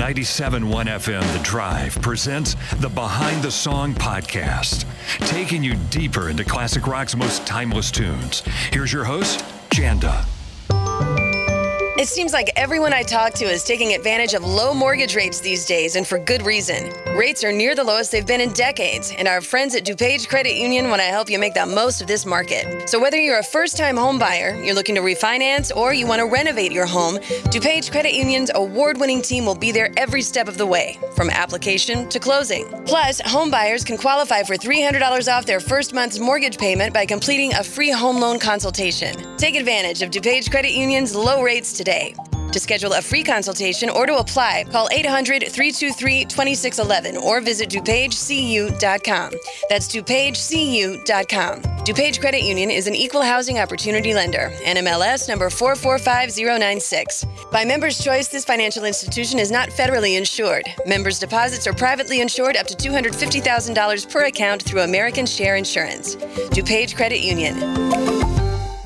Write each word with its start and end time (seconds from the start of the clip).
97.1 0.00 0.86
FM 0.86 1.32
The 1.36 1.42
Drive 1.44 1.94
presents 2.00 2.56
the 2.76 2.88
Behind 2.88 3.42
the 3.42 3.50
Song 3.50 3.92
podcast, 3.92 4.86
taking 5.28 5.62
you 5.62 5.74
deeper 5.90 6.30
into 6.30 6.42
classic 6.42 6.86
rock's 6.86 7.14
most 7.14 7.46
timeless 7.46 7.90
tunes. 7.90 8.40
Here's 8.72 8.94
your 8.94 9.04
host, 9.04 9.44
Janda. 9.68 10.24
It 12.00 12.08
seems 12.08 12.32
like 12.32 12.50
everyone 12.56 12.94
I 12.94 13.02
talk 13.02 13.34
to 13.34 13.44
is 13.44 13.62
taking 13.62 13.92
advantage 13.92 14.32
of 14.32 14.42
low 14.42 14.72
mortgage 14.72 15.14
rates 15.14 15.38
these 15.38 15.66
days, 15.66 15.96
and 15.96 16.06
for 16.06 16.18
good 16.18 16.40
reason. 16.46 16.94
Rates 17.14 17.44
are 17.44 17.52
near 17.52 17.74
the 17.74 17.84
lowest 17.84 18.10
they've 18.10 18.26
been 18.26 18.40
in 18.40 18.54
decades, 18.54 19.12
and 19.18 19.28
our 19.28 19.42
friends 19.42 19.74
at 19.74 19.84
DuPage 19.84 20.26
Credit 20.26 20.56
Union 20.56 20.88
want 20.88 21.02
to 21.02 21.08
help 21.08 21.28
you 21.28 21.38
make 21.38 21.52
the 21.52 21.66
most 21.66 22.00
of 22.00 22.06
this 22.06 22.24
market. 22.24 22.88
So 22.88 22.98
whether 22.98 23.18
you're 23.18 23.40
a 23.40 23.44
first-time 23.44 23.98
home 23.98 24.18
buyer, 24.18 24.58
you're 24.64 24.74
looking 24.74 24.94
to 24.94 25.02
refinance, 25.02 25.76
or 25.76 25.92
you 25.92 26.06
want 26.06 26.20
to 26.20 26.26
renovate 26.26 26.72
your 26.72 26.86
home, 26.86 27.16
DuPage 27.52 27.90
Credit 27.90 28.14
Union's 28.14 28.50
award-winning 28.54 29.20
team 29.20 29.44
will 29.44 29.54
be 29.54 29.70
there 29.70 29.92
every 29.98 30.22
step 30.22 30.48
of 30.48 30.56
the 30.56 30.64
way, 30.64 30.98
from 31.14 31.28
application 31.28 32.08
to 32.08 32.18
closing. 32.18 32.66
Plus, 32.86 33.20
home 33.26 33.50
buyers 33.50 33.84
can 33.84 33.98
qualify 33.98 34.42
for 34.42 34.54
$300 34.54 35.30
off 35.30 35.44
their 35.44 35.60
first 35.60 35.92
month's 35.92 36.18
mortgage 36.18 36.56
payment 36.56 36.94
by 36.94 37.04
completing 37.04 37.52
a 37.52 37.62
free 37.62 37.90
home 37.90 38.18
loan 38.18 38.38
consultation. 38.38 39.36
Take 39.36 39.54
advantage 39.54 40.00
of 40.00 40.08
DuPage 40.08 40.50
Credit 40.50 40.72
Union's 40.72 41.14
low 41.14 41.42
rates 41.42 41.74
today. 41.74 41.89
To 42.52 42.58
schedule 42.58 42.94
a 42.94 43.02
free 43.02 43.22
consultation 43.22 43.88
or 43.88 44.06
to 44.06 44.16
apply, 44.16 44.64
call 44.70 44.88
800 44.90 45.42
323 45.48 46.24
2611 46.24 47.16
or 47.16 47.40
visit 47.40 47.68
DuPageCU.com. 47.70 49.32
That's 49.68 49.88
DuPageCU.com. 49.88 51.62
DuPage 51.84 52.20
Credit 52.20 52.42
Union 52.42 52.70
is 52.70 52.86
an 52.86 52.94
equal 52.94 53.22
housing 53.22 53.58
opportunity 53.58 54.14
lender. 54.14 54.52
NMLS 54.64 55.28
number 55.28 55.48
445096. 55.48 57.24
By 57.52 57.64
member's 57.64 58.02
choice, 58.02 58.28
this 58.28 58.44
financial 58.44 58.84
institution 58.84 59.38
is 59.38 59.50
not 59.50 59.70
federally 59.70 60.18
insured. 60.18 60.64
Members' 60.86 61.18
deposits 61.18 61.66
are 61.66 61.72
privately 61.72 62.20
insured 62.20 62.56
up 62.56 62.66
to 62.66 62.74
$250,000 62.74 64.10
per 64.10 64.24
account 64.26 64.62
through 64.62 64.82
American 64.82 65.24
Share 65.24 65.56
Insurance. 65.56 66.16
DuPage 66.16 66.96
Credit 66.96 67.20
Union. 67.20 67.58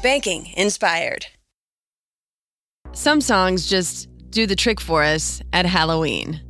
Banking 0.02 0.52
inspired. 0.56 1.26
Some 2.94 3.20
songs 3.20 3.66
just 3.66 4.08
do 4.30 4.46
the 4.46 4.54
trick 4.54 4.80
for 4.80 5.02
us 5.02 5.42
at 5.52 5.66
Halloween. 5.66 6.40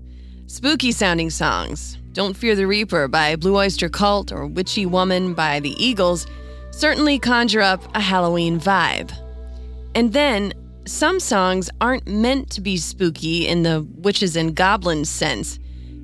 Spooky 0.46 0.92
sounding 0.92 1.30
songs, 1.30 1.96
Don't 2.12 2.36
Fear 2.36 2.54
the 2.54 2.66
Reaper 2.66 3.08
by 3.08 3.34
Blue 3.36 3.56
Oyster 3.56 3.88
Cult 3.88 4.30
or 4.30 4.46
Witchy 4.46 4.84
Woman 4.84 5.32
by 5.32 5.58
the 5.60 5.74
Eagles, 5.82 6.26
certainly 6.70 7.18
conjure 7.18 7.62
up 7.62 7.82
a 7.96 8.00
Halloween 8.00 8.60
vibe. 8.60 9.10
And 9.94 10.12
then, 10.12 10.52
some 10.86 11.18
songs 11.18 11.70
aren't 11.80 12.06
meant 12.06 12.50
to 12.50 12.60
be 12.60 12.76
spooky 12.76 13.48
in 13.48 13.62
the 13.62 13.88
witches 13.94 14.36
and 14.36 14.54
goblins 14.54 15.08
sense, 15.08 15.58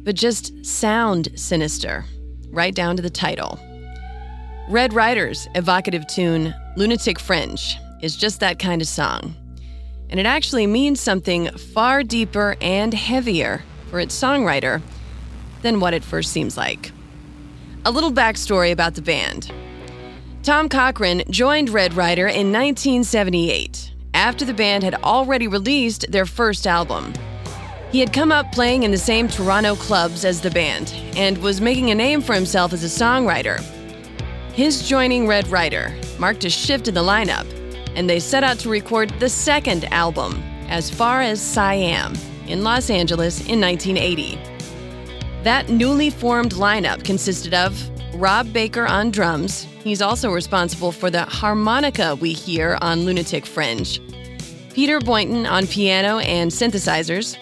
but 0.04 0.14
just 0.14 0.64
sound 0.64 1.28
sinister, 1.38 2.06
right 2.48 2.74
down 2.74 2.96
to 2.96 3.02
the 3.02 3.10
title. 3.10 3.58
Red 4.70 4.94
Rider's 4.94 5.48
evocative 5.54 6.06
tune, 6.06 6.54
Lunatic 6.76 7.18
Fringe, 7.18 7.76
is 8.00 8.16
just 8.16 8.40
that 8.40 8.58
kind 8.58 8.80
of 8.80 8.88
song 8.88 9.36
and 10.10 10.18
it 10.18 10.26
actually 10.26 10.66
means 10.66 11.00
something 11.00 11.48
far 11.50 12.02
deeper 12.02 12.56
and 12.60 12.92
heavier 12.92 13.62
for 13.88 14.00
its 14.00 14.20
songwriter 14.20 14.82
than 15.62 15.80
what 15.80 15.94
it 15.94 16.04
first 16.04 16.32
seems 16.32 16.56
like. 16.56 16.92
A 17.84 17.90
little 17.90 18.12
backstory 18.12 18.72
about 18.72 18.94
the 18.94 19.02
band. 19.02 19.50
Tom 20.42 20.68
Cochrane 20.68 21.22
joined 21.30 21.70
Red 21.70 21.94
Rider 21.94 22.26
in 22.26 22.52
1978 22.52 23.92
after 24.12 24.44
the 24.44 24.54
band 24.54 24.82
had 24.82 24.96
already 24.96 25.46
released 25.46 26.10
their 26.10 26.26
first 26.26 26.66
album. 26.66 27.14
He 27.92 28.00
had 28.00 28.12
come 28.12 28.32
up 28.32 28.50
playing 28.52 28.82
in 28.82 28.90
the 28.90 28.98
same 28.98 29.28
Toronto 29.28 29.76
clubs 29.76 30.24
as 30.24 30.40
the 30.40 30.50
band 30.50 30.92
and 31.16 31.38
was 31.38 31.60
making 31.60 31.90
a 31.90 31.94
name 31.94 32.20
for 32.20 32.34
himself 32.34 32.72
as 32.72 32.84
a 32.84 32.86
songwriter. 32.86 33.60
His 34.54 34.88
joining 34.88 35.26
Red 35.26 35.48
Rider 35.48 35.94
marked 36.18 36.44
a 36.44 36.50
shift 36.50 36.88
in 36.88 36.94
the 36.94 37.02
lineup 37.02 37.46
and 37.94 38.08
they 38.08 38.20
set 38.20 38.44
out 38.44 38.58
to 38.60 38.68
record 38.68 39.10
the 39.20 39.28
second 39.28 39.84
album, 39.92 40.42
As 40.68 40.90
Far 40.90 41.20
as 41.20 41.40
Siam, 41.40 42.14
in 42.46 42.64
Los 42.64 42.90
Angeles 42.90 43.40
in 43.46 43.60
1980. 43.60 44.38
That 45.42 45.68
newly 45.68 46.10
formed 46.10 46.52
lineup 46.52 47.04
consisted 47.04 47.54
of 47.54 47.78
Rob 48.14 48.52
Baker 48.52 48.86
on 48.86 49.10
drums. 49.10 49.62
He's 49.82 50.02
also 50.02 50.30
responsible 50.30 50.92
for 50.92 51.10
the 51.10 51.22
harmonica 51.22 52.16
we 52.16 52.32
hear 52.32 52.76
on 52.82 53.04
Lunatic 53.04 53.46
Fringe. 53.46 54.00
Peter 54.74 55.00
Boynton 55.00 55.46
on 55.46 55.66
piano 55.66 56.18
and 56.18 56.50
synthesizers. 56.50 57.36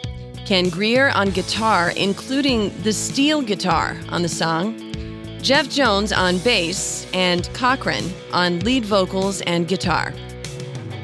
Ken 0.47 0.69
Greer 0.69 1.11
on 1.11 1.31
guitar, 1.31 1.91
including 1.91 2.73
the 2.83 2.93
steel 2.93 3.43
guitar 3.43 3.97
on 4.09 4.23
the 4.23 4.29
song. 4.29 4.85
Jeff 5.43 5.69
Jones 5.69 6.13
on 6.13 6.39
bass, 6.39 7.07
and 7.13 7.49
Cochrane 7.55 8.13
on 8.33 8.61
lead 8.61 8.85
vocals 8.85 9.41
and 9.43 9.69
guitar. 9.69 10.13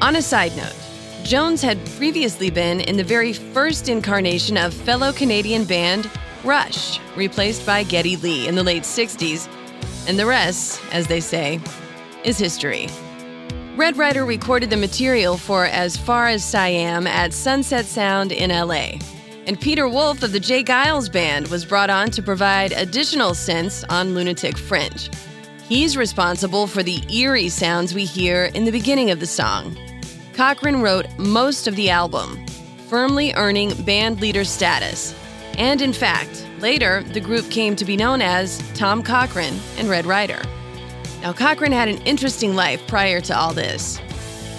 On 0.05 0.17
a 0.17 0.21
side 0.21 0.55
note, 0.55 0.75
Jones 1.23 1.63
had 1.63 1.83
previously 1.97 2.51
been 2.51 2.79
in 2.79 2.95
the 2.95 3.03
very 3.03 3.33
first 3.33 3.89
incarnation 3.89 4.55
of 4.55 4.71
fellow 4.71 5.11
Canadian 5.11 5.65
band 5.65 6.07
Rush, 6.43 6.99
replaced 7.15 7.65
by 7.65 7.81
Geddy 7.81 8.15
Lee 8.17 8.47
in 8.47 8.53
the 8.53 8.61
late 8.61 8.83
60s, 8.83 9.49
and 10.07 10.19
the 10.19 10.27
rest, 10.27 10.79
as 10.91 11.07
they 11.07 11.19
say, 11.19 11.59
is 12.23 12.37
history. 12.37 12.87
Red 13.75 13.97
Rider 13.97 14.25
recorded 14.25 14.69
the 14.69 14.77
material 14.77 15.37
for 15.37 15.65
As 15.65 15.97
Far 15.97 16.27
as 16.27 16.43
Siam 16.43 17.07
at 17.07 17.33
Sunset 17.33 17.85
Sound 17.85 18.31
in 18.31 18.51
LA. 18.51 18.99
And 19.47 19.59
Peter 19.59 19.89
Wolf 19.89 20.21
of 20.21 20.33
the 20.33 20.39
J. 20.39 20.63
Geils 20.63 21.11
Band 21.11 21.47
was 21.47 21.65
brought 21.65 21.89
on 21.89 22.11
to 22.11 22.21
provide 22.21 22.73
additional 22.73 23.31
synths 23.31 23.83
on 23.89 24.13
Lunatic 24.13 24.55
Fringe. 24.55 25.09
He's 25.67 25.97
responsible 25.97 26.67
for 26.67 26.83
the 26.83 27.01
eerie 27.11 27.49
sounds 27.49 27.95
we 27.95 28.05
hear 28.05 28.51
in 28.53 28.65
the 28.65 28.71
beginning 28.71 29.09
of 29.09 29.19
the 29.19 29.25
song. 29.25 29.75
Cochrane 30.35 30.81
wrote 30.81 31.07
most 31.17 31.65
of 31.65 31.77
the 31.77 31.89
album, 31.89 32.45
firmly 32.89 33.33
earning 33.35 33.73
band 33.83 34.19
leader 34.19 34.43
status. 34.43 35.15
And 35.57 35.81
in 35.81 35.93
fact, 35.93 36.45
later, 36.59 37.03
the 37.03 37.21
group 37.21 37.49
came 37.49 37.73
to 37.77 37.85
be 37.85 37.95
known 37.95 38.21
as 38.21 38.61
Tom 38.73 39.01
Cochrane 39.01 39.57
and 39.77 39.87
Red 39.87 40.05
Rider. 40.05 40.41
Now, 41.21 41.31
Cochrane 41.31 41.71
had 41.71 41.87
an 41.87 42.01
interesting 42.01 42.53
life 42.53 42.85
prior 42.85 43.21
to 43.21 43.37
all 43.37 43.53
this. 43.53 44.01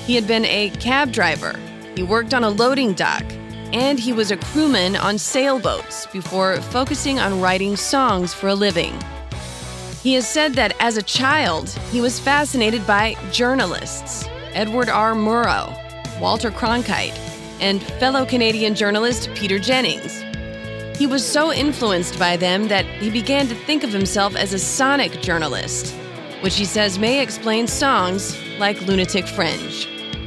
He 0.06 0.14
had 0.14 0.26
been 0.26 0.46
a 0.46 0.70
cab 0.80 1.12
driver, 1.12 1.60
he 1.94 2.02
worked 2.02 2.32
on 2.32 2.42
a 2.42 2.48
loading 2.48 2.94
dock, 2.94 3.24
and 3.74 3.98
he 3.98 4.14
was 4.14 4.30
a 4.30 4.38
crewman 4.38 4.96
on 4.96 5.18
sailboats 5.18 6.06
before 6.06 6.56
focusing 6.56 7.18
on 7.18 7.42
writing 7.42 7.76
songs 7.76 8.32
for 8.32 8.48
a 8.48 8.54
living. 8.54 8.98
He 10.02 10.14
has 10.14 10.26
said 10.26 10.54
that 10.54 10.74
as 10.80 10.96
a 10.96 11.02
child, 11.02 11.68
he 11.92 12.00
was 12.00 12.18
fascinated 12.18 12.86
by 12.86 13.14
journalists 13.30 14.26
Edward 14.56 14.88
R. 14.88 15.12
Murrow, 15.12 15.70
Walter 16.18 16.50
Cronkite, 16.50 17.18
and 17.60 17.82
fellow 17.82 18.24
Canadian 18.24 18.74
journalist 18.74 19.28
Peter 19.34 19.58
Jennings. 19.58 20.24
He 20.98 21.06
was 21.06 21.22
so 21.22 21.52
influenced 21.52 22.18
by 22.18 22.38
them 22.38 22.68
that 22.68 22.86
he 22.86 23.10
began 23.10 23.48
to 23.48 23.54
think 23.54 23.84
of 23.84 23.92
himself 23.92 24.34
as 24.34 24.54
a 24.54 24.58
sonic 24.58 25.20
journalist, 25.20 25.94
which 26.40 26.56
he 26.56 26.64
says 26.64 26.98
may 26.98 27.20
explain 27.22 27.66
songs 27.66 28.34
like 28.58 28.80
Lunatic 28.80 29.26
Fringe. 29.26 29.95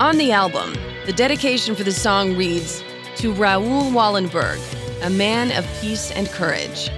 On 0.00 0.18
the 0.18 0.32
album, 0.32 0.74
the 1.06 1.12
dedication 1.12 1.74
for 1.74 1.84
the 1.84 1.92
song 1.92 2.36
reads 2.36 2.82
To 3.16 3.32
Raoul 3.32 3.90
Wallenberg, 3.90 4.60
a 5.02 5.10
man 5.10 5.50
of 5.52 5.66
peace 5.80 6.10
and 6.10 6.28
courage. 6.28 6.90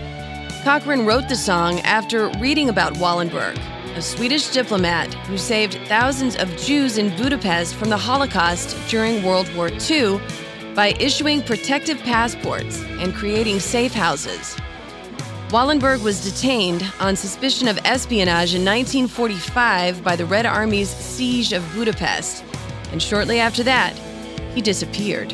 Cochrane 0.65 1.05
wrote 1.05 1.29
the 1.29 1.37
song 1.37 1.81
after 1.81 2.29
reading 2.41 2.69
about 2.69 2.95
Wallenberg, 2.95 3.59
a 3.97 4.03
Swedish 4.03 4.49
diplomat 4.49 5.13
who 5.27 5.39
saved 5.39 5.79
thousands 5.87 6.37
of 6.37 6.57
Jews 6.57 6.99
in 6.99 7.15
Budapest 7.17 7.75
from 7.75 7.91
the 7.91 7.97
Holocaust 7.97 8.77
during 8.89 9.23
World 9.23 9.53
War 9.55 9.71
II 9.91 10.21
by 10.75 10.95
issuing 10.99 11.43
protective 11.43 11.99
passports 12.01 12.83
and 12.99 13.15
creating 13.15 13.61
safe 13.61 13.93
houses. 13.93 14.57
Wallenberg 15.55 16.03
was 16.03 16.21
detained 16.21 16.85
on 16.99 17.15
suspicion 17.15 17.69
of 17.69 17.79
espionage 17.85 18.57
in 18.57 18.65
1945 18.65 20.03
by 20.03 20.17
the 20.17 20.27
Red 20.27 20.47
Army's 20.47 20.91
siege 20.91 21.53
of 21.53 21.63
Budapest, 21.77 22.43
and 22.91 23.01
shortly 23.01 23.39
after 23.39 23.63
that, 23.63 23.97
he 24.53 24.61
disappeared. 24.61 25.31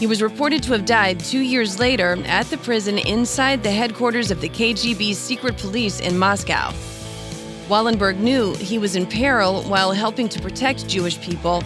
He 0.00 0.08
was 0.08 0.20
reported 0.20 0.64
to 0.64 0.72
have 0.72 0.84
died 0.84 1.20
two 1.20 1.38
years 1.38 1.78
later 1.78 2.18
at 2.26 2.46
the 2.46 2.58
prison 2.58 2.98
inside 2.98 3.62
the 3.62 3.70
headquarters 3.70 4.32
of 4.32 4.40
the 4.40 4.48
KGB 4.48 5.14
secret 5.14 5.56
police 5.58 6.00
in 6.00 6.18
Moscow. 6.18 6.72
Wallenberg 7.68 8.18
knew 8.18 8.54
he 8.54 8.78
was 8.78 8.96
in 8.96 9.06
peril 9.06 9.62
while 9.62 9.92
helping 9.92 10.28
to 10.28 10.42
protect 10.42 10.88
Jewish 10.88 11.20
people, 11.20 11.62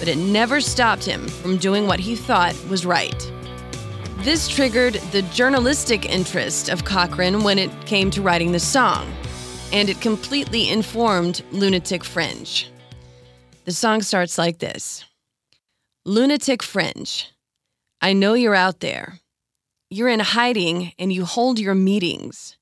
but 0.00 0.08
it 0.08 0.18
never 0.18 0.60
stopped 0.60 1.04
him 1.04 1.28
from 1.28 1.58
doing 1.58 1.86
what 1.86 2.00
he 2.00 2.16
thought 2.16 2.56
was 2.68 2.84
right. 2.84 3.30
This 4.24 4.48
triggered 4.48 4.94
the 5.12 5.20
journalistic 5.34 6.06
interest 6.06 6.70
of 6.70 6.86
Cochrane 6.86 7.44
when 7.44 7.58
it 7.58 7.70
came 7.84 8.10
to 8.12 8.22
writing 8.22 8.52
the 8.52 8.58
song, 8.58 9.12
and 9.70 9.90
it 9.90 10.00
completely 10.00 10.70
informed 10.70 11.42
Lunatic 11.52 12.02
Fringe. 12.02 12.70
The 13.66 13.72
song 13.72 14.00
starts 14.00 14.38
like 14.38 14.60
this 14.60 15.04
Lunatic 16.06 16.62
Fringe. 16.62 17.30
I 18.00 18.14
know 18.14 18.32
you're 18.32 18.54
out 18.54 18.80
there. 18.80 19.20
You're 19.90 20.08
in 20.08 20.20
hiding 20.20 20.94
and 20.98 21.12
you 21.12 21.26
hold 21.26 21.58
your 21.58 21.74
meetings. 21.74 22.56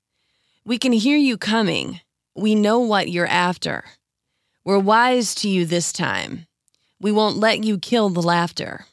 We 0.64 0.78
can 0.78 0.90
hear 0.90 1.16
you 1.16 1.38
coming. 1.38 2.00
We 2.34 2.56
know 2.56 2.80
what 2.80 3.08
you're 3.08 3.24
after. 3.24 3.84
We're 4.64 4.80
wise 4.80 5.32
to 5.36 5.48
you 5.48 5.64
this 5.64 5.92
time. 5.92 6.48
We 7.00 7.12
won't 7.12 7.36
let 7.36 7.62
you 7.62 7.78
kill 7.78 8.08
the 8.08 8.20
laughter. 8.20 8.86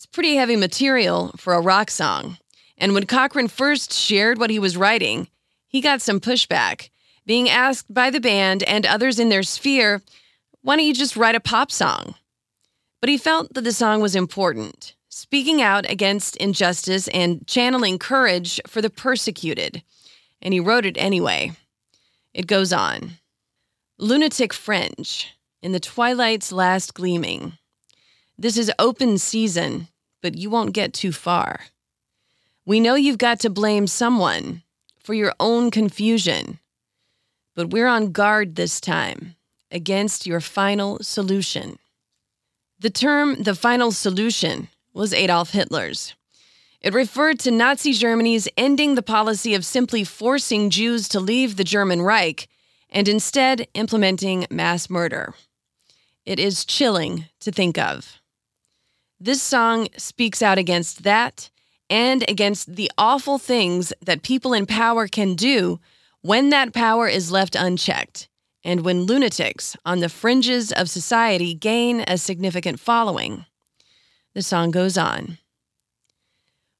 It's 0.00 0.06
pretty 0.06 0.36
heavy 0.36 0.56
material 0.56 1.30
for 1.36 1.52
a 1.52 1.60
rock 1.60 1.90
song. 1.90 2.38
And 2.78 2.94
when 2.94 3.04
Cochrane 3.04 3.48
first 3.48 3.92
shared 3.92 4.38
what 4.38 4.48
he 4.48 4.58
was 4.58 4.74
writing, 4.74 5.28
he 5.68 5.82
got 5.82 6.00
some 6.00 6.20
pushback, 6.20 6.88
being 7.26 7.50
asked 7.50 7.92
by 7.92 8.08
the 8.08 8.18
band 8.18 8.62
and 8.62 8.86
others 8.86 9.18
in 9.18 9.28
their 9.28 9.42
sphere, 9.42 10.00
why 10.62 10.76
don't 10.76 10.86
you 10.86 10.94
just 10.94 11.18
write 11.18 11.34
a 11.34 11.38
pop 11.40 11.70
song? 11.70 12.14
But 13.02 13.10
he 13.10 13.18
felt 13.18 13.52
that 13.52 13.60
the 13.60 13.74
song 13.74 14.00
was 14.00 14.16
important, 14.16 14.94
speaking 15.10 15.60
out 15.60 15.84
against 15.90 16.34
injustice 16.38 17.06
and 17.08 17.46
channeling 17.46 17.98
courage 17.98 18.58
for 18.66 18.80
the 18.80 18.88
persecuted. 18.88 19.82
And 20.40 20.54
he 20.54 20.60
wrote 20.60 20.86
it 20.86 20.96
anyway. 20.96 21.52
It 22.32 22.46
goes 22.46 22.72
on 22.72 23.18
Lunatic 23.98 24.54
Fringe, 24.54 25.26
in 25.60 25.72
the 25.72 25.78
twilight's 25.78 26.52
last 26.52 26.94
gleaming. 26.94 27.58
This 28.38 28.56
is 28.56 28.72
open 28.78 29.18
season, 29.18 29.88
but 30.22 30.36
you 30.36 30.50
won't 30.50 30.74
get 30.74 30.92
too 30.92 31.12
far. 31.12 31.60
We 32.66 32.80
know 32.80 32.94
you've 32.94 33.18
got 33.18 33.40
to 33.40 33.50
blame 33.50 33.86
someone 33.86 34.62
for 34.98 35.14
your 35.14 35.32
own 35.40 35.70
confusion, 35.70 36.58
but 37.54 37.70
we're 37.70 37.86
on 37.88 38.12
guard 38.12 38.56
this 38.56 38.80
time 38.80 39.36
against 39.70 40.26
your 40.26 40.40
final 40.40 40.98
solution. 41.00 41.78
The 42.78 42.90
term 42.90 43.42
the 43.42 43.54
final 43.54 43.92
solution 43.92 44.68
was 44.92 45.12
Adolf 45.12 45.50
Hitler's. 45.50 46.14
It 46.80 46.94
referred 46.94 47.38
to 47.40 47.50
Nazi 47.50 47.92
Germany's 47.92 48.48
ending 48.56 48.94
the 48.94 49.02
policy 49.02 49.54
of 49.54 49.66
simply 49.66 50.02
forcing 50.02 50.70
Jews 50.70 51.08
to 51.08 51.20
leave 51.20 51.56
the 51.56 51.64
German 51.64 52.00
Reich 52.00 52.48
and 52.88 53.06
instead 53.06 53.68
implementing 53.74 54.46
mass 54.50 54.88
murder. 54.88 55.34
It 56.24 56.38
is 56.38 56.64
chilling 56.64 57.26
to 57.40 57.52
think 57.52 57.78
of. 57.78 58.19
This 59.22 59.42
song 59.42 59.88
speaks 59.98 60.40
out 60.40 60.56
against 60.56 61.02
that 61.02 61.50
and 61.90 62.24
against 62.26 62.76
the 62.76 62.90
awful 62.96 63.36
things 63.36 63.92
that 64.00 64.22
people 64.22 64.54
in 64.54 64.64
power 64.64 65.06
can 65.06 65.34
do 65.34 65.78
when 66.22 66.48
that 66.50 66.72
power 66.72 67.06
is 67.06 67.30
left 67.30 67.54
unchecked 67.54 68.28
and 68.64 68.80
when 68.80 69.04
lunatics 69.04 69.76
on 69.84 70.00
the 70.00 70.08
fringes 70.08 70.72
of 70.72 70.88
society 70.88 71.52
gain 71.52 72.02
a 72.06 72.16
significant 72.16 72.80
following. 72.80 73.44
The 74.32 74.42
song 74.42 74.70
goes 74.70 74.96
on 74.96 75.36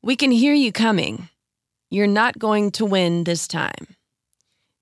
We 0.02 0.16
can 0.16 0.30
hear 0.30 0.54
you 0.54 0.72
coming. 0.72 1.28
You're 1.90 2.06
not 2.06 2.38
going 2.38 2.70
to 2.72 2.86
win 2.86 3.24
this 3.24 3.46
time. 3.46 3.96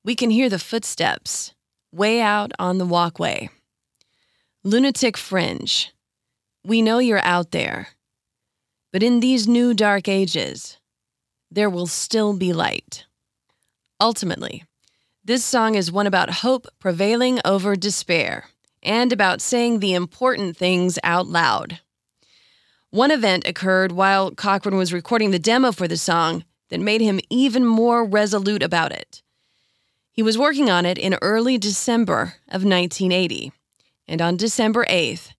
We 0.04 0.14
can 0.14 0.31
hear 0.31 0.49
the 0.49 0.61
footsteps 0.61 1.54
way 1.90 2.20
out 2.20 2.52
on 2.61 2.78
the 2.78 2.87
walkway. 2.87 3.49
Lunatic 4.62 5.16
fringe. 5.16 5.93
We 6.68 6.82
know 6.82 6.98
you're 6.98 7.24
out 7.24 7.52
there. 7.52 7.88
But 8.92 9.02
in 9.02 9.20
these 9.20 9.48
new 9.48 9.72
dark 9.72 10.06
ages, 10.06 10.76
there 11.50 11.70
will 11.70 11.86
still 11.86 12.36
be 12.36 12.52
light. 12.52 13.06
Ultimately, 13.98 14.64
this 15.24 15.42
song 15.42 15.76
is 15.76 15.90
one 15.90 16.06
about 16.06 16.44
hope 16.44 16.66
prevailing 16.78 17.40
over 17.42 17.74
despair 17.74 18.48
and 18.82 19.14
about 19.14 19.40
saying 19.40 19.78
the 19.78 19.94
important 19.94 20.58
things 20.58 20.98
out 21.02 21.26
loud. 21.26 21.80
One 22.90 23.12
event 23.12 23.48
occurred 23.48 23.92
while 23.92 24.30
Cochrane 24.30 24.76
was 24.76 24.92
recording 24.92 25.30
the 25.30 25.38
demo 25.38 25.72
for 25.72 25.88
the 25.88 25.96
song 25.96 26.44
that 26.68 26.80
made 26.80 27.00
him 27.00 27.18
even 27.30 27.64
more 27.64 28.04
resolute 28.04 28.62
about 28.62 28.92
it. 28.92 29.22
He 30.12 30.22
was 30.22 30.36
working 30.36 30.68
on 30.68 30.84
it 30.84 30.98
in 30.98 31.16
early 31.22 31.56
December 31.56 32.34
of 32.46 32.62
1980, 32.62 33.52
and 34.06 34.20
on 34.20 34.36
December 34.36 34.84
8th, 34.84 35.32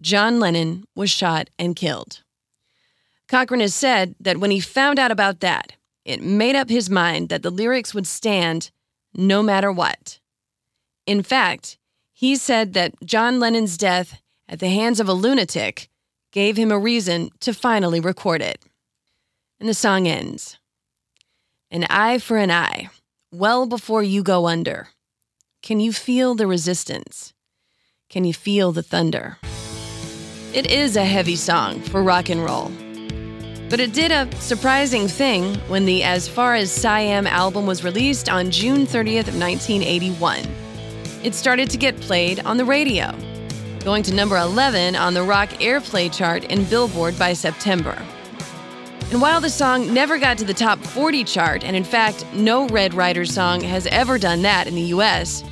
John 0.00 0.38
Lennon 0.38 0.84
was 0.94 1.10
shot 1.10 1.48
and 1.58 1.74
killed. 1.74 2.22
Cochrane 3.28 3.60
has 3.60 3.74
said 3.74 4.14
that 4.20 4.38
when 4.38 4.50
he 4.50 4.60
found 4.60 4.98
out 4.98 5.10
about 5.10 5.40
that, 5.40 5.72
it 6.04 6.22
made 6.22 6.54
up 6.54 6.68
his 6.68 6.88
mind 6.88 7.28
that 7.28 7.42
the 7.42 7.50
lyrics 7.50 7.92
would 7.94 8.06
stand 8.06 8.70
no 9.14 9.42
matter 9.42 9.72
what. 9.72 10.20
In 11.06 11.22
fact, 11.22 11.78
he 12.12 12.36
said 12.36 12.74
that 12.74 12.94
John 13.04 13.40
Lennon's 13.40 13.76
death 13.76 14.20
at 14.48 14.60
the 14.60 14.68
hands 14.68 15.00
of 15.00 15.08
a 15.08 15.12
lunatic 15.12 15.88
gave 16.30 16.56
him 16.56 16.70
a 16.70 16.78
reason 16.78 17.30
to 17.40 17.52
finally 17.52 18.00
record 18.00 18.42
it. 18.42 18.62
And 19.58 19.68
the 19.68 19.74
song 19.74 20.06
ends 20.06 20.58
An 21.70 21.84
eye 21.90 22.18
for 22.18 22.36
an 22.36 22.50
eye, 22.50 22.90
well 23.32 23.66
before 23.66 24.02
you 24.02 24.22
go 24.22 24.46
under. 24.46 24.88
Can 25.62 25.80
you 25.80 25.92
feel 25.92 26.34
the 26.34 26.46
resistance? 26.46 27.32
Can 28.08 28.24
you 28.24 28.34
feel 28.34 28.70
the 28.70 28.82
thunder? 28.82 29.38
It 30.56 30.70
is 30.70 30.96
a 30.96 31.04
heavy 31.04 31.36
song 31.36 31.80
for 31.80 32.02
rock 32.02 32.30
and 32.30 32.42
roll. 32.42 32.72
But 33.68 33.78
it 33.78 33.92
did 33.92 34.10
a 34.10 34.34
surprising 34.36 35.06
thing 35.06 35.54
when 35.68 35.84
the 35.84 36.02
As 36.02 36.28
Far 36.28 36.54
as 36.54 36.72
Siam 36.72 37.26
album 37.26 37.66
was 37.66 37.84
released 37.84 38.30
on 38.30 38.50
June 38.50 38.86
30th 38.86 39.28
of 39.28 39.38
1981. 39.38 40.46
It 41.22 41.34
started 41.34 41.68
to 41.68 41.76
get 41.76 42.00
played 42.00 42.40
on 42.46 42.56
the 42.56 42.64
radio, 42.64 43.14
going 43.84 44.02
to 44.04 44.14
number 44.14 44.38
11 44.38 44.96
on 44.96 45.12
the 45.12 45.22
rock 45.22 45.50
airplay 45.60 46.10
chart 46.10 46.44
in 46.44 46.64
Billboard 46.64 47.18
by 47.18 47.34
September. 47.34 48.02
And 49.10 49.20
while 49.20 49.42
the 49.42 49.50
song 49.50 49.92
never 49.92 50.18
got 50.18 50.38
to 50.38 50.46
the 50.46 50.54
top 50.54 50.78
40 50.78 51.22
chart, 51.24 51.64
and 51.64 51.76
in 51.76 51.84
fact, 51.84 52.24
no 52.32 52.66
Red 52.68 52.94
Rider 52.94 53.26
song 53.26 53.60
has 53.60 53.86
ever 53.88 54.18
done 54.18 54.40
that 54.40 54.66
in 54.66 54.74
the 54.74 54.88
US, 54.94 55.44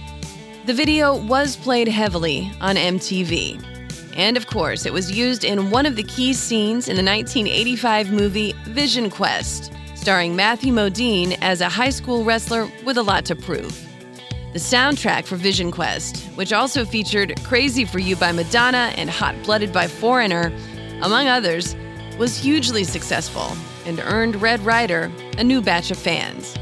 the 0.65 0.73
video 0.73 1.15
was 1.15 1.57
played 1.57 1.89
heavily 1.89 2.51
on 2.63 2.77
MTV. 2.77 3.74
And 4.15 4.37
of 4.37 4.47
course, 4.47 4.87
it 4.87 4.93
was 4.93 5.11
used 5.11 5.45
in 5.45 5.71
one 5.71 5.87
of 5.87 5.97
the 5.97 6.05
key 6.05 6.33
scenes 6.33 6.89
in 6.89 6.97
the 6.97 7.03
1985 7.03 8.13
movie 8.13 8.53
Vision 8.65 9.11
Quest, 9.11 9.73
starring 9.97 10.37
Matthew 10.37 10.73
Modine 10.73 11.37
as 11.41 11.61
a 11.61 11.69
high 11.69 11.91
school 11.91 12.25
wrestler 12.25 12.71
with 12.85 12.97
a 12.97 13.03
lot 13.03 13.25
to 13.27 13.35
prove. 13.37 13.81
The 14.53 14.61
soundtrack 14.61 15.25
for 15.25 15.35
Vision 15.35 15.73
Quest, 15.73 16.27
which 16.37 16.53
also 16.53 16.85
featured 16.85 17.43
Crazy 17.43 17.85
for 17.85 17.99
You 17.99 18.15
by 18.15 18.31
Madonna 18.31 18.93
and 18.97 19.11
Hot 19.11 19.35
Blooded 19.43 19.73
by 19.73 19.89
Foreigner, 19.89 20.53
among 21.03 21.27
others, 21.27 21.75
was 22.19 22.39
hugely 22.39 22.85
successful 22.85 23.57
and 23.85 23.99
earned 23.99 24.37
Red 24.37 24.61
Rider 24.61 25.11
a 25.39 25.43
new 25.43 25.61
batch 25.61 25.91
of 25.91 25.99
fans. 25.99 26.55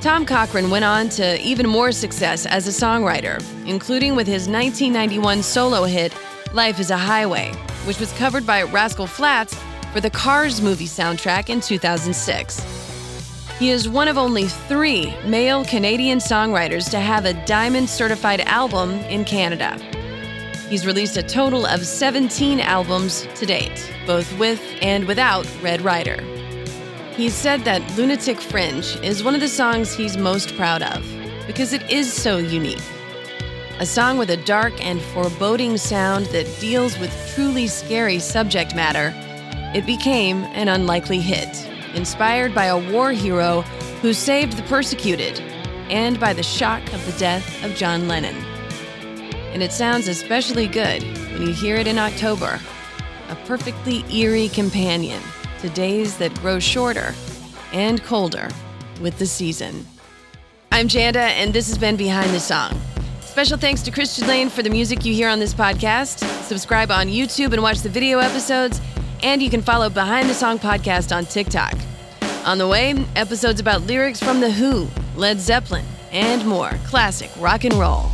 Tom 0.00 0.24
Cochrane 0.24 0.70
went 0.70 0.84
on 0.84 1.08
to 1.10 1.38
even 1.40 1.68
more 1.68 1.90
success 1.90 2.46
as 2.46 2.68
a 2.68 2.70
songwriter, 2.70 3.42
including 3.66 4.14
with 4.14 4.26
his 4.26 4.48
1991 4.48 5.42
solo 5.42 5.84
hit 5.84 6.14
Life 6.52 6.80
is 6.80 6.90
a 6.90 6.96
Highway, 6.96 7.52
which 7.84 8.00
was 8.00 8.12
covered 8.14 8.44
by 8.44 8.64
Rascal 8.64 9.06
Flatts 9.06 9.54
for 9.92 10.00
the 10.00 10.10
Cars 10.10 10.60
movie 10.60 10.88
soundtrack 10.88 11.48
in 11.48 11.60
2006. 11.60 13.56
He 13.60 13.70
is 13.70 13.88
one 13.88 14.08
of 14.08 14.18
only 14.18 14.48
three 14.48 15.14
male 15.24 15.64
Canadian 15.64 16.18
songwriters 16.18 16.90
to 16.90 16.98
have 16.98 17.24
a 17.24 17.34
diamond 17.46 17.88
certified 17.88 18.40
album 18.40 18.90
in 19.10 19.24
Canada. 19.24 19.78
He's 20.68 20.84
released 20.84 21.16
a 21.16 21.22
total 21.22 21.66
of 21.66 21.86
17 21.86 22.58
albums 22.58 23.28
to 23.36 23.46
date, 23.46 23.88
both 24.04 24.36
with 24.36 24.60
and 24.82 25.04
without 25.04 25.46
Red 25.62 25.82
Rider. 25.82 26.20
He's 27.16 27.34
said 27.34 27.60
that 27.60 27.96
Lunatic 27.96 28.40
Fringe 28.40 28.96
is 29.04 29.22
one 29.22 29.36
of 29.36 29.40
the 29.40 29.46
songs 29.46 29.94
he's 29.94 30.16
most 30.16 30.56
proud 30.56 30.82
of 30.82 31.06
because 31.46 31.72
it 31.72 31.88
is 31.88 32.12
so 32.12 32.38
unique 32.38 32.82
a 33.80 33.86
song 33.86 34.18
with 34.18 34.28
a 34.28 34.36
dark 34.36 34.74
and 34.84 35.00
foreboding 35.00 35.78
sound 35.78 36.26
that 36.26 36.60
deals 36.60 36.98
with 36.98 37.10
truly 37.34 37.66
scary 37.66 38.18
subject 38.18 38.76
matter, 38.76 39.10
it 39.74 39.86
became 39.86 40.44
an 40.52 40.68
unlikely 40.68 41.18
hit, 41.18 41.48
inspired 41.94 42.54
by 42.54 42.66
a 42.66 42.92
war 42.92 43.10
hero 43.10 43.62
who 44.02 44.12
saved 44.12 44.58
the 44.58 44.62
persecuted 44.64 45.40
and 45.88 46.20
by 46.20 46.34
the 46.34 46.42
shock 46.42 46.82
of 46.92 47.04
the 47.06 47.18
death 47.18 47.64
of 47.64 47.74
John 47.74 48.06
Lennon. 48.06 48.36
And 49.54 49.62
it 49.62 49.72
sounds 49.72 50.08
especially 50.08 50.66
good 50.66 51.02
when 51.32 51.40
you 51.40 51.54
hear 51.54 51.76
it 51.76 51.86
in 51.86 51.98
October, 51.98 52.60
a 53.30 53.34
perfectly 53.46 54.04
eerie 54.14 54.50
companion 54.50 55.22
to 55.60 55.70
days 55.70 56.18
that 56.18 56.34
grow 56.40 56.58
shorter 56.58 57.14
and 57.72 58.02
colder 58.02 58.50
with 59.00 59.18
the 59.18 59.26
season. 59.26 59.86
I'm 60.70 60.86
Janda, 60.86 61.16
and 61.16 61.54
this 61.54 61.68
has 61.68 61.78
been 61.78 61.96
Behind 61.96 62.30
the 62.32 62.40
Song. 62.40 62.78
Special 63.30 63.56
thanks 63.56 63.80
to 63.82 63.92
Christian 63.92 64.26
Lane 64.26 64.50
for 64.50 64.64
the 64.64 64.68
music 64.68 65.04
you 65.04 65.14
hear 65.14 65.28
on 65.28 65.38
this 65.38 65.54
podcast. 65.54 66.18
Subscribe 66.42 66.90
on 66.90 67.06
YouTube 67.06 67.52
and 67.52 67.62
watch 67.62 67.78
the 67.78 67.88
video 67.88 68.18
episodes, 68.18 68.80
and 69.22 69.40
you 69.40 69.48
can 69.48 69.62
follow 69.62 69.88
Behind 69.88 70.28
the 70.28 70.34
Song 70.34 70.58
podcast 70.58 71.16
on 71.16 71.24
TikTok. 71.26 71.74
On 72.44 72.58
the 72.58 72.66
way, 72.66 72.92
episodes 73.14 73.60
about 73.60 73.82
lyrics 73.82 74.20
from 74.20 74.40
The 74.40 74.50
Who, 74.50 74.88
Led 75.14 75.38
Zeppelin, 75.38 75.84
and 76.10 76.44
more 76.44 76.70
classic 76.84 77.30
rock 77.38 77.62
and 77.62 77.74
roll. 77.74 78.06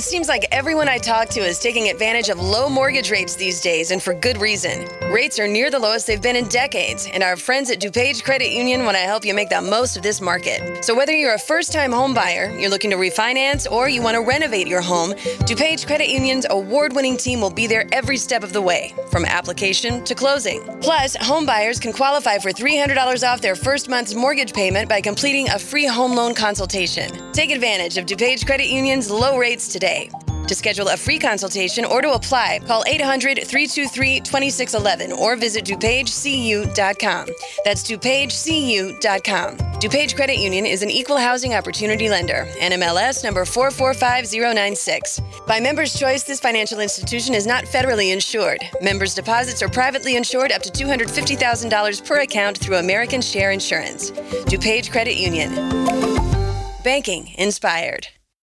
It 0.00 0.04
seems 0.04 0.28
like 0.28 0.46
everyone 0.50 0.88
I 0.88 0.96
talk 0.96 1.28
to 1.28 1.40
is 1.40 1.58
taking 1.58 1.90
advantage 1.90 2.30
of 2.30 2.40
low 2.40 2.70
mortgage 2.70 3.10
rates 3.10 3.34
these 3.34 3.60
days, 3.60 3.90
and 3.90 4.02
for 4.02 4.14
good 4.14 4.40
reason. 4.40 4.88
Rates 5.12 5.38
are 5.38 5.46
near 5.46 5.70
the 5.70 5.78
lowest 5.78 6.06
they've 6.06 6.22
been 6.22 6.36
in 6.36 6.48
decades, 6.48 7.06
and 7.12 7.22
our 7.22 7.36
friends 7.36 7.70
at 7.70 7.80
DuPage 7.80 8.24
Credit 8.24 8.48
Union 8.48 8.86
want 8.86 8.96
to 8.96 9.02
help 9.02 9.26
you 9.26 9.34
make 9.34 9.50
the 9.50 9.60
most 9.60 9.98
of 9.98 10.02
this 10.02 10.22
market. 10.22 10.82
So 10.82 10.94
whether 10.94 11.12
you're 11.12 11.34
a 11.34 11.38
first-time 11.38 11.92
home 11.92 12.14
buyer, 12.14 12.50
you're 12.58 12.70
looking 12.70 12.90
to 12.92 12.96
refinance, 12.96 13.70
or 13.70 13.90
you 13.90 14.00
want 14.00 14.14
to 14.14 14.22
renovate 14.22 14.66
your 14.66 14.80
home, 14.80 15.10
DuPage 15.44 15.86
Credit 15.86 16.08
Union's 16.08 16.46
award-winning 16.48 17.18
team 17.18 17.42
will 17.42 17.50
be 17.50 17.66
there 17.66 17.84
every 17.92 18.16
step 18.16 18.42
of 18.42 18.54
the 18.54 18.62
way, 18.62 18.94
from 19.10 19.26
application 19.26 20.02
to 20.04 20.14
closing. 20.14 20.62
Plus, 20.80 21.14
home 21.16 21.44
buyers 21.44 21.78
can 21.78 21.92
qualify 21.92 22.38
for 22.38 22.52
$300 22.52 23.22
off 23.30 23.42
their 23.42 23.54
first 23.54 23.90
month's 23.90 24.14
mortgage 24.14 24.54
payment 24.54 24.88
by 24.88 25.02
completing 25.02 25.50
a 25.50 25.58
free 25.58 25.86
home 25.86 26.14
loan 26.14 26.34
consultation. 26.34 27.10
Take 27.32 27.50
advantage 27.50 27.98
of 27.98 28.06
DuPage 28.06 28.46
Credit 28.46 28.68
Union's 28.68 29.10
low 29.10 29.36
rates 29.36 29.68
today 29.68 29.89
today. 29.90 30.10
To 30.46 30.54
schedule 30.54 30.88
a 30.88 30.96
free 30.96 31.18
consultation 31.18 31.84
or 31.84 32.02
to 32.02 32.12
apply, 32.12 32.60
call 32.66 32.82
800 32.86 33.38
323 33.46 34.20
2611 34.20 35.12
or 35.12 35.36
visit 35.36 35.64
DuPageCU.com. 35.64 37.28
That's 37.64 37.84
DuPageCU.com. 37.84 39.56
DuPage 39.80 40.16
Credit 40.16 40.36
Union 40.36 40.66
is 40.66 40.82
an 40.82 40.90
equal 40.90 41.18
housing 41.18 41.54
opportunity 41.54 42.08
lender. 42.08 42.46
NMLS 42.58 43.22
number 43.22 43.44
445096. 43.44 45.20
By 45.46 45.60
member's 45.60 45.98
choice, 45.98 46.24
this 46.24 46.40
financial 46.40 46.80
institution 46.80 47.34
is 47.34 47.46
not 47.46 47.64
federally 47.64 48.12
insured. 48.12 48.60
Members' 48.82 49.14
deposits 49.14 49.62
are 49.62 49.68
privately 49.68 50.16
insured 50.16 50.52
up 50.52 50.62
to 50.62 50.70
$250,000 50.70 52.06
per 52.06 52.20
account 52.20 52.58
through 52.58 52.76
American 52.76 53.22
Share 53.22 53.52
Insurance. 53.52 54.10
DuPage 54.50 54.90
Credit 54.90 55.16
Union. 55.16 55.54
Banking 56.82 57.32
inspired. 57.38 58.08